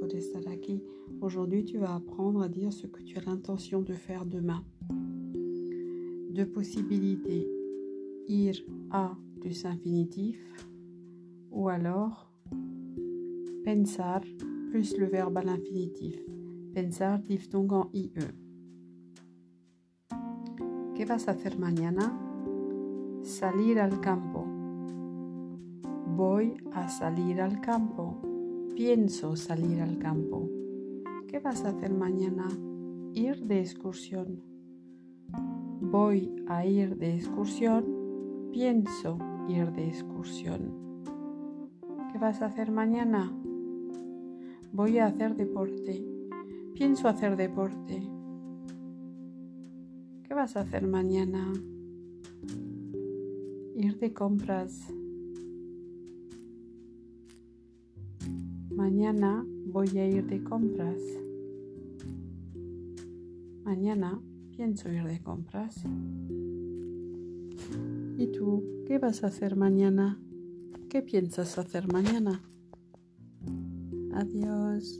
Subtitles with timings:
[0.00, 0.82] por estar aquí.
[1.20, 4.64] Aujourd'hui, tu vas apprendre à dire ce que tu as l'intention de faire demain.
[6.30, 7.46] Deux possibilités.
[8.28, 8.54] Ir
[8.90, 10.38] a plus infinitif
[11.50, 12.30] ou alors
[13.64, 14.22] pensar
[14.70, 16.16] plus le verbe à l'infinitif.
[16.74, 18.10] Pensar diphtongue en IE.
[20.94, 22.18] ¿Qué vas a hacer mañana?
[23.22, 24.53] Salir al campo.
[26.16, 28.22] Voy a salir al campo.
[28.76, 30.48] Pienso salir al campo.
[31.26, 32.46] ¿Qué vas a hacer mañana?
[33.14, 34.40] Ir de excursión.
[35.80, 37.84] Voy a ir de excursión.
[38.52, 39.18] Pienso
[39.48, 41.02] ir de excursión.
[42.12, 43.36] ¿Qué vas a hacer mañana?
[44.72, 46.06] Voy a hacer deporte.
[46.74, 48.08] Pienso hacer deporte.
[50.22, 51.52] ¿Qué vas a hacer mañana?
[53.74, 54.94] Ir de compras.
[58.76, 60.98] Mañana voy a ir de compras.
[63.64, 64.20] Mañana
[64.56, 65.84] pienso ir de compras.
[68.18, 70.18] ¿Y tú qué vas a hacer mañana?
[70.88, 72.40] ¿Qué piensas hacer mañana?
[74.12, 74.98] Adiós.